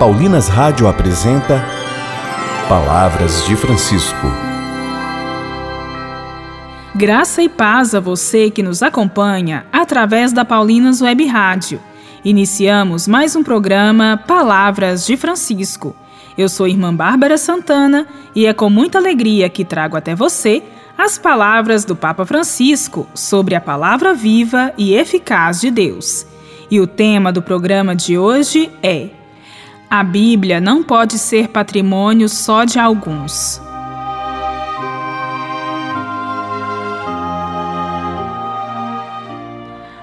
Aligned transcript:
Paulinas 0.00 0.48
Rádio 0.48 0.88
apresenta 0.88 1.62
Palavras 2.70 3.44
de 3.44 3.54
Francisco. 3.54 4.28
Graça 6.94 7.42
e 7.42 7.50
paz 7.50 7.94
a 7.94 8.00
você 8.00 8.50
que 8.50 8.62
nos 8.62 8.82
acompanha 8.82 9.66
através 9.70 10.32
da 10.32 10.42
Paulinas 10.42 11.02
Web 11.02 11.26
Rádio. 11.26 11.82
Iniciamos 12.24 13.06
mais 13.06 13.36
um 13.36 13.42
programa 13.44 14.18
Palavras 14.26 15.04
de 15.04 15.18
Francisco. 15.18 15.94
Eu 16.38 16.48
sou 16.48 16.66
irmã 16.66 16.94
Bárbara 16.94 17.36
Santana 17.36 18.06
e 18.34 18.46
é 18.46 18.54
com 18.54 18.70
muita 18.70 18.96
alegria 18.96 19.50
que 19.50 19.66
trago 19.66 19.98
até 19.98 20.14
você 20.14 20.62
as 20.96 21.18
palavras 21.18 21.84
do 21.84 21.94
Papa 21.94 22.24
Francisco 22.24 23.06
sobre 23.12 23.54
a 23.54 23.60
palavra 23.60 24.14
viva 24.14 24.72
e 24.78 24.94
eficaz 24.94 25.60
de 25.60 25.70
Deus. 25.70 26.26
E 26.70 26.80
o 26.80 26.86
tema 26.86 27.30
do 27.30 27.42
programa 27.42 27.94
de 27.94 28.16
hoje 28.16 28.70
é: 28.82 29.19
A 29.92 30.04
Bíblia 30.04 30.60
não 30.60 30.84
pode 30.84 31.18
ser 31.18 31.48
patrimônio 31.48 32.28
só 32.28 32.64
de 32.64 32.78
alguns. 32.78 33.60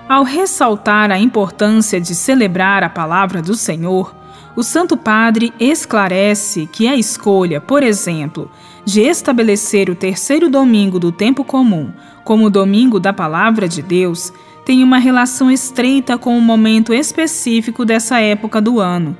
Ao 0.09 0.23
ressaltar 0.23 1.09
a 1.09 1.17
importância 1.17 2.01
de 2.01 2.13
celebrar 2.13 2.83
a 2.83 2.89
palavra 2.89 3.41
do 3.41 3.55
Senhor, 3.55 4.13
o 4.57 4.61
Santo 4.61 4.97
Padre 4.97 5.53
esclarece 5.57 6.67
que 6.67 6.85
a 6.85 6.97
escolha, 6.97 7.61
por 7.61 7.81
exemplo, 7.81 8.51
de 8.83 8.99
estabelecer 8.99 9.89
o 9.89 9.95
terceiro 9.95 10.49
domingo 10.49 10.99
do 10.99 11.13
tempo 11.13 11.45
comum 11.45 11.93
como 12.25 12.47
o 12.47 12.49
domingo 12.49 12.99
da 12.99 13.13
Palavra 13.13 13.69
de 13.69 13.81
Deus 13.81 14.33
tem 14.65 14.83
uma 14.83 14.97
relação 14.97 15.49
estreita 15.49 16.17
com 16.17 16.37
o 16.37 16.41
momento 16.41 16.93
específico 16.93 17.85
dessa 17.85 18.19
época 18.19 18.59
do 18.59 18.81
ano. 18.81 19.17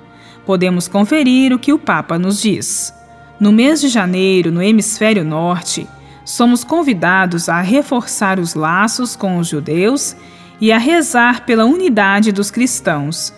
Podemos 0.48 0.88
conferir 0.88 1.52
o 1.52 1.60
que 1.60 1.74
o 1.74 1.78
Papa 1.78 2.18
nos 2.18 2.42
diz. 2.42 2.94
No 3.38 3.52
mês 3.52 3.82
de 3.82 3.90
janeiro, 3.90 4.50
no 4.50 4.64
hemisfério 4.64 5.26
norte, 5.26 5.86
somos 6.24 6.64
convidados 6.64 7.50
a 7.50 7.60
reforçar 7.60 8.40
os 8.40 8.56
laços 8.56 9.14
com 9.14 9.38
os 9.40 9.50
judeus 9.50 10.16
e 10.62 10.72
a 10.72 10.78
rezar 10.78 11.46
pela 11.46 11.66
unidade 11.66 12.32
dos 12.32 12.50
cristãos 12.50 13.34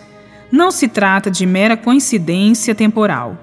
não 0.52 0.70
se 0.70 0.86
trata 0.86 1.28
de 1.32 1.44
mera 1.46 1.76
coincidência 1.76 2.76
temporal. 2.76 3.36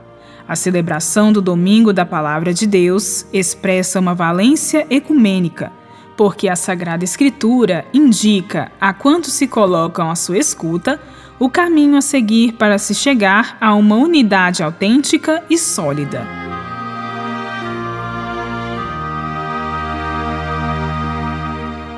A 0.48 0.56
celebração 0.56 1.34
do 1.34 1.42
Domingo 1.42 1.92
da 1.92 2.06
Palavra 2.06 2.54
de 2.54 2.66
Deus 2.66 3.26
expressa 3.34 4.00
uma 4.00 4.16
valência 4.16 4.88
ecumênica, 4.90 5.74
porque 6.16 6.48
a 6.48 6.56
Sagrada 6.56 7.04
Escritura 7.04 7.84
indica 7.94 8.72
a 8.80 8.94
quantos 8.94 9.34
se 9.34 9.46
colocam 9.46 10.10
à 10.10 10.16
sua 10.16 10.38
escuta 10.38 10.98
o 11.40 11.50
caminho 11.50 11.98
a 11.98 12.02
seguir 12.02 12.54
para 12.54 12.78
se 12.78 12.96
chegar 12.96 13.58
a 13.62 13.74
uma 13.74 13.96
unidade 13.96 14.64
autêntica 14.64 15.44
e 15.50 15.58
sólida. 15.58 16.26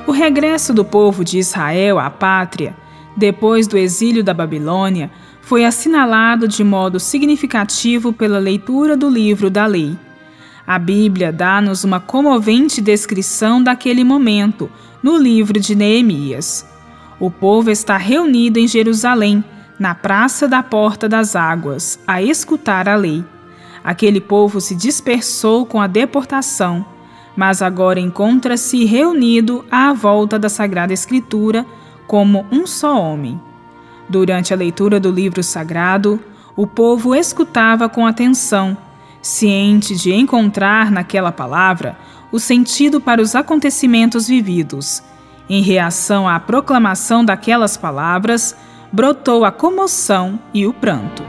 O 0.05 0.11
regresso 0.11 0.73
do 0.73 0.83
povo 0.83 1.23
de 1.23 1.37
Israel 1.37 1.99
à 1.99 2.09
pátria 2.09 2.75
depois 3.19 3.67
do 3.67 3.77
exílio 3.77 4.23
da 4.23 4.33
Babilônia, 4.33 5.11
foi 5.41 5.65
assinalado 5.65 6.47
de 6.47 6.63
modo 6.63 6.99
significativo 6.99 8.13
pela 8.13 8.39
leitura 8.39 8.95
do 8.95 9.09
livro 9.09 9.49
da 9.49 9.65
lei. 9.65 9.97
A 10.65 10.79
Bíblia 10.79 11.31
dá-nos 11.31 11.83
uma 11.83 11.99
comovente 11.99 12.79
descrição 12.79 13.61
daquele 13.61 14.05
momento 14.05 14.69
no 15.03 15.17
livro 15.17 15.59
de 15.59 15.75
Neemias. 15.75 16.65
O 17.19 17.29
povo 17.29 17.69
está 17.69 17.97
reunido 17.97 18.59
em 18.59 18.67
Jerusalém, 18.67 19.43
na 19.77 19.93
Praça 19.93 20.47
da 20.47 20.63
Porta 20.63 21.09
das 21.09 21.35
Águas, 21.35 21.99
a 22.07 22.21
escutar 22.21 22.87
a 22.87 22.95
lei. 22.95 23.25
Aquele 23.83 24.21
povo 24.21 24.61
se 24.61 24.73
dispersou 24.73 25.65
com 25.65 25.81
a 25.81 25.87
deportação, 25.87 26.85
mas 27.35 27.61
agora 27.61 27.99
encontra-se 27.99 28.85
reunido 28.85 29.65
à 29.69 29.91
volta 29.91 30.39
da 30.39 30.47
Sagrada 30.47 30.93
Escritura 30.93 31.65
como 32.07 32.45
um 32.49 32.65
só 32.65 32.97
homem. 32.97 33.39
Durante 34.07 34.53
a 34.53 34.57
leitura 34.57 34.97
do 34.97 35.11
livro 35.11 35.43
sagrado, 35.43 36.21
o 36.55 36.65
povo 36.65 37.13
escutava 37.13 37.89
com 37.89 38.07
atenção, 38.07 38.77
ciente 39.21 39.93
de 39.95 40.13
encontrar 40.13 40.89
naquela 40.89 41.33
palavra 41.33 41.97
o 42.31 42.39
sentido 42.39 43.01
para 43.01 43.21
os 43.21 43.35
acontecimentos 43.35 44.27
vividos. 44.27 45.03
Em 45.49 45.63
reação 45.63 46.29
à 46.29 46.39
proclamação 46.39 47.25
daquelas 47.25 47.75
palavras, 47.75 48.55
brotou 48.93 49.43
a 49.43 49.51
comoção 49.51 50.39
e 50.53 50.67
o 50.67 50.73
pranto. 50.73 51.23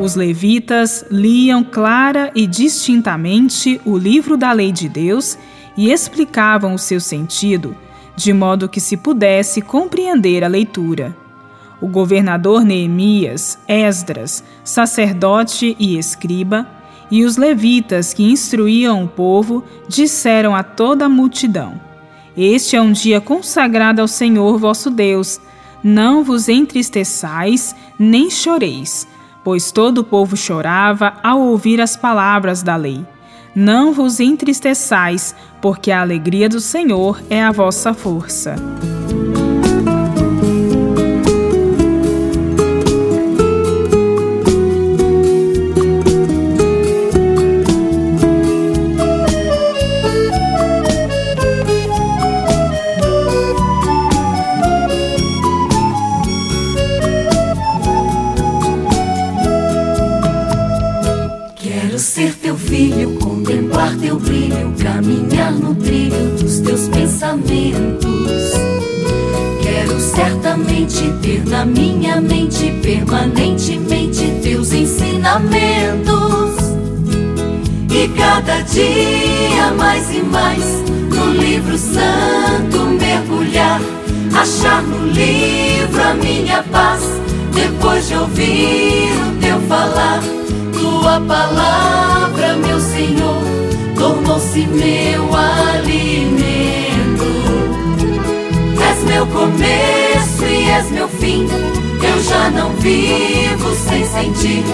Os 0.00 0.14
levitas 0.14 1.04
liam 1.10 1.62
clara 1.62 2.30
e 2.34 2.46
distintamente 2.46 3.80
o 3.84 3.98
livro 3.98 4.36
da 4.36 4.50
lei 4.52 4.72
de 4.72 4.88
Deus 4.88 5.38
e 5.76 5.92
explicavam 5.92 6.74
o 6.74 6.78
seu 6.78 7.00
sentido, 7.00 7.76
de 8.16 8.32
modo 8.32 8.68
que 8.68 8.80
se 8.80 8.96
pudesse 8.96 9.60
compreender 9.60 10.42
a 10.42 10.48
leitura. 10.48 11.14
O 11.80 11.86
governador 11.86 12.64
Neemias, 12.64 13.58
Esdras, 13.68 14.42
sacerdote 14.64 15.76
e 15.78 15.98
escriba, 15.98 16.66
e 17.10 17.24
os 17.24 17.36
levitas 17.36 18.12
que 18.12 18.22
instruíam 18.22 19.04
o 19.04 19.08
povo 19.08 19.64
disseram 19.88 20.54
a 20.54 20.62
toda 20.62 21.06
a 21.06 21.08
multidão: 21.08 21.80
Este 22.36 22.76
é 22.76 22.80
um 22.80 22.92
dia 22.92 23.20
consagrado 23.20 24.00
ao 24.00 24.08
Senhor 24.08 24.58
vosso 24.58 24.90
Deus. 24.90 25.40
Não 25.82 26.24
vos 26.24 26.48
entristeçais, 26.48 27.76
nem 27.98 28.30
choreis, 28.30 29.06
pois 29.42 29.70
todo 29.70 29.98
o 29.98 30.04
povo 30.04 30.36
chorava 30.36 31.14
ao 31.22 31.40
ouvir 31.40 31.80
as 31.80 31.96
palavras 31.96 32.62
da 32.62 32.74
lei. 32.74 33.04
Não 33.54 33.92
vos 33.92 34.18
entristeçais, 34.18 35.34
porque 35.60 35.90
a 35.90 36.00
alegria 36.00 36.48
do 36.48 36.60
Senhor 36.60 37.22
é 37.30 37.42
a 37.42 37.52
vossa 37.52 37.94
força. 37.94 38.56
Filho 62.74 63.16
contemplar 63.20 63.94
teu 64.00 64.18
brilho, 64.18 64.74
caminhar 64.82 65.52
no 65.52 65.76
trilho 65.76 66.36
dos 66.36 66.58
teus 66.58 66.88
pensamentos. 66.88 68.50
Quero 69.62 70.00
certamente 70.00 71.08
ter 71.22 71.46
na 71.46 71.64
minha 71.64 72.20
mente 72.20 72.72
permanentemente 72.82 74.40
teus 74.42 74.72
ensinamentos. 74.72 75.54
E 77.92 78.08
cada 78.08 78.60
dia 78.62 79.70
mais 79.78 80.12
e 80.12 80.20
mais 80.22 80.64
no 81.14 81.32
livro 81.32 81.78
santo 81.78 82.86
mergulhar, 82.98 83.80
achar 84.34 84.82
no 84.82 85.06
livro 85.06 86.02
a 86.02 86.14
minha 86.14 86.60
paz. 86.72 87.02
Depois 87.54 88.08
de 88.08 88.16
ouvir 88.16 89.12
o 89.28 89.40
teu 89.40 89.60
falar, 89.68 90.20
tua 90.72 91.20
palavra, 91.20 92.63
Senhor, 93.04 93.42
tornou-se 93.98 94.66
meu 94.66 95.28
alimento. 95.34 96.24
És 98.80 99.04
meu 99.04 99.26
começo 99.26 100.44
e 100.44 100.70
és 100.70 100.90
meu 100.90 101.06
fim. 101.06 101.46
Eu 102.02 102.22
já 102.22 102.50
não 102.50 102.70
vivo 102.76 103.74
sem 103.74 104.06
sentir. 104.06 104.64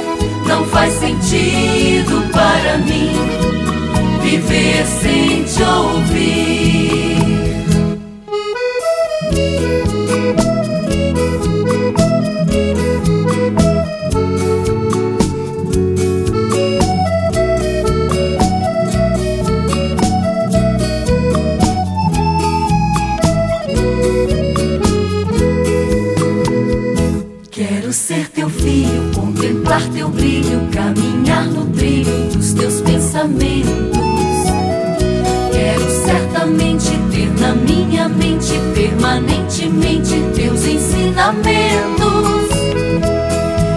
Não 0.47 0.65
faz 0.67 0.95
sentido 0.95 2.23
para 2.31 2.79
mim 2.79 3.11
viver 4.23 4.87
sem 4.87 5.43
te 5.43 5.63
ouvir. 5.65 7.00
Quero 27.91 27.99
ser 27.99 28.29
teu 28.29 28.49
filho, 28.49 29.11
contemplar 29.13 29.83
teu 29.89 30.09
brilho, 30.09 30.69
caminhar 30.71 31.45
no 31.47 31.67
trilho 31.73 32.29
dos 32.33 32.53
teus 32.53 32.81
pensamentos. 32.83 33.67
Quero 35.51 35.91
certamente 36.05 36.91
ter 37.11 37.29
na 37.41 37.53
minha 37.53 38.09
mente 38.09 38.53
permanente 38.77 39.69
permanentemente 39.69 40.23
teus 40.37 40.65
ensinamentos. 40.67 42.49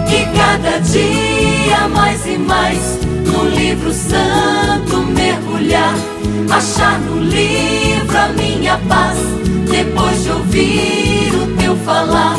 E 0.08 0.38
cada 0.38 0.78
dia 0.78 1.88
mais 1.88 2.24
e 2.24 2.38
mais 2.38 3.00
no 3.26 3.48
livro 3.48 3.92
santo 3.92 4.96
mergulhar, 5.12 5.96
achar 6.52 7.00
no 7.00 7.20
livro 7.20 8.16
a 8.16 8.28
minha 8.28 8.78
paz. 8.88 9.18
Depois 9.68 10.22
de 10.22 10.30
ouvir 10.30 11.34
o 11.34 11.56
teu 11.56 11.76
falar, 11.78 12.36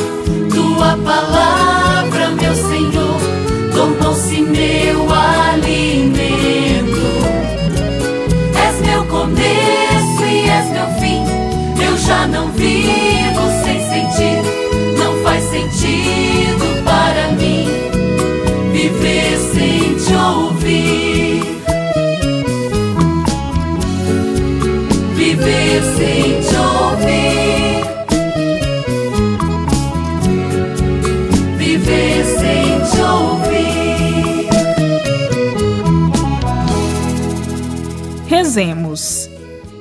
Rezemos. 38.55 39.29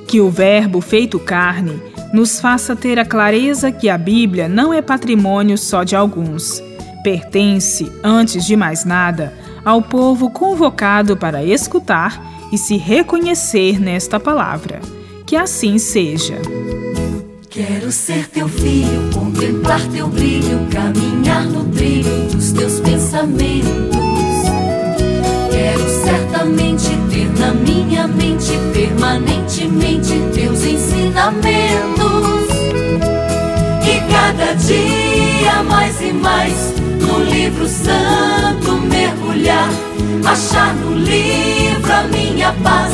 Que 0.05 0.19
o 0.19 0.29
Verbo 0.29 0.81
feito 0.81 1.17
carne 1.17 1.81
nos 2.13 2.41
faça 2.41 2.75
ter 2.75 2.99
a 2.99 3.05
clareza 3.05 3.71
que 3.71 3.87
a 3.87 3.97
Bíblia 3.97 4.49
não 4.49 4.73
é 4.73 4.81
patrimônio 4.81 5.57
só 5.57 5.85
de 5.85 5.95
alguns. 5.95 6.61
Pertence, 7.01 7.89
antes 8.03 8.45
de 8.45 8.57
mais 8.57 8.83
nada, 8.83 9.33
ao 9.63 9.81
povo 9.81 10.29
convocado 10.29 11.15
para 11.15 11.41
escutar 11.41 12.21
e 12.51 12.57
se 12.57 12.75
reconhecer 12.75 13.79
nesta 13.79 14.19
palavra. 14.19 14.81
Que 15.25 15.37
assim 15.37 15.77
seja. 15.77 16.35
Quero 17.49 17.93
ser 17.93 18.27
teu 18.27 18.49
filho, 18.49 19.09
contemplar 19.13 19.87
teu 19.87 20.09
brilho, 20.09 20.67
caminhar 20.69 21.45
no 21.45 21.63
trilho 21.69 22.27
dos 22.29 22.51
teus 22.51 22.81
pensamentos. 22.81 23.74
Dia 34.65 35.63
mais 35.63 36.01
e 36.01 36.11
mais 36.11 36.73
no 36.99 37.23
livro 37.23 37.67
santo 37.67 38.71
mergulhar, 38.89 39.69
achar 40.25 40.73
no 40.75 40.95
livro 40.95 41.93
a 41.93 42.03
minha 42.03 42.51
paz. 42.63 42.93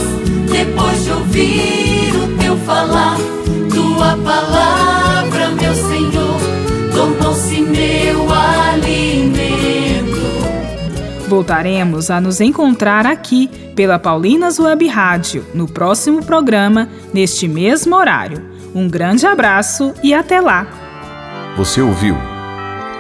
Depois 0.51 1.03
de 1.06 1.12
ouvir 1.12 2.13
o 2.15 2.38
teu 2.38 2.57
falar, 2.57 3.18
tua 3.73 4.18
palavra, 4.18 5.50
meu 5.50 5.73
Senhor, 5.73 6.39
tornou-se 6.94 7.62
meu 7.62 8.27
alimento. 8.29 9.51
Voltaremos 11.29 12.12
a 12.12 12.19
nos 12.19 12.41
encontrar 12.41 13.07
aqui 13.07 13.50
pela 13.73 13.97
Paulinas 13.97 14.59
Web 14.59 14.85
Rádio 14.88 15.45
no 15.53 15.65
próximo 15.65 16.21
programa, 16.21 16.89
neste 17.13 17.47
mesmo 17.47 17.95
horário. 17.95 18.44
Um 18.75 18.89
grande 18.89 19.25
abraço 19.25 19.94
e 20.03 20.13
até 20.13 20.41
lá! 20.41 20.81
Você 21.57 21.81
ouviu 21.81 22.15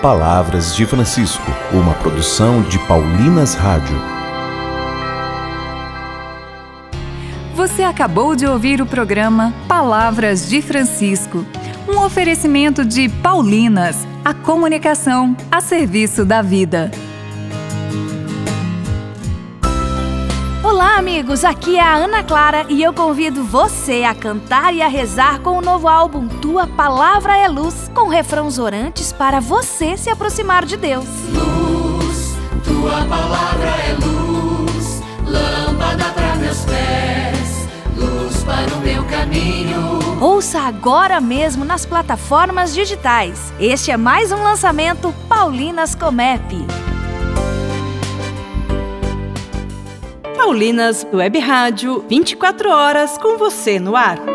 Palavras 0.01 0.75
de 0.75 0.85
Francisco, 0.85 1.49
uma 1.71 1.93
produção 1.93 2.61
de 2.61 2.77
Paulinas 2.79 3.53
Rádio. 3.53 3.95
Você 7.55 7.81
acabou 7.81 8.35
de 8.35 8.45
ouvir 8.45 8.81
o 8.81 8.85
programa 8.85 9.53
Palavras 9.69 10.49
de 10.49 10.61
Francisco, 10.61 11.45
um 11.87 11.99
oferecimento 11.99 12.83
de 12.83 13.07
Paulinas, 13.07 14.05
a 14.25 14.33
comunicação 14.33 15.35
a 15.49 15.61
serviço 15.61 16.25
da 16.25 16.41
vida. 16.41 16.91
Olá, 20.71 20.97
amigos! 20.97 21.43
Aqui 21.43 21.75
é 21.75 21.81
a 21.81 21.95
Ana 21.95 22.23
Clara 22.23 22.65
e 22.69 22.81
eu 22.81 22.93
convido 22.93 23.43
você 23.43 24.05
a 24.05 24.15
cantar 24.15 24.73
e 24.73 24.81
a 24.81 24.87
rezar 24.87 25.41
com 25.41 25.57
o 25.57 25.61
novo 25.61 25.85
álbum 25.85 26.29
Tua 26.29 26.65
Palavra 26.65 27.35
é 27.35 27.45
Luz, 27.45 27.91
com 27.93 28.07
refrãos 28.07 28.57
orantes 28.57 29.11
para 29.11 29.41
você 29.41 29.97
se 29.97 30.09
aproximar 30.09 30.63
de 30.63 30.77
Deus. 30.77 31.05
Luz, 31.33 32.37
tua 32.63 33.03
palavra 33.05 33.67
é 33.67 33.97
luz, 33.99 35.03
lâmpada 35.27 36.05
para 36.05 36.35
meus 36.37 36.61
pés, 36.61 37.67
luz 37.97 38.41
para 38.45 38.73
o 38.73 38.79
meu 38.79 39.03
caminho. 39.07 39.99
Ouça 40.21 40.61
agora 40.61 41.19
mesmo 41.19 41.65
nas 41.65 41.85
plataformas 41.85 42.73
digitais. 42.73 43.51
Este 43.59 43.91
é 43.91 43.97
mais 43.97 44.31
um 44.31 44.41
lançamento 44.41 45.13
Paulinas 45.27 45.95
Comep. 45.95 46.65
Paulinas 50.43 51.05
Web 51.13 51.37
Rádio, 51.37 52.03
24 52.09 52.71
horas 52.71 53.15
com 53.15 53.37
você 53.37 53.79
no 53.79 53.95
ar. 53.95 54.30